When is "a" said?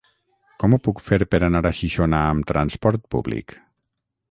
1.69-1.73